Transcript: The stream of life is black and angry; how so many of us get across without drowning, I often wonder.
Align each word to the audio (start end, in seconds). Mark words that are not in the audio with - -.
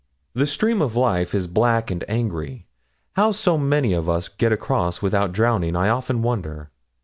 The 0.33 0.47
stream 0.47 0.81
of 0.81 0.95
life 0.95 1.35
is 1.35 1.45
black 1.45 1.91
and 1.91 2.03
angry; 2.07 2.65
how 3.13 3.31
so 3.31 3.55
many 3.55 3.93
of 3.93 4.09
us 4.09 4.29
get 4.29 4.51
across 4.51 5.03
without 5.03 5.31
drowning, 5.31 5.75
I 5.75 5.89
often 5.89 6.23
wonder. 6.23 6.71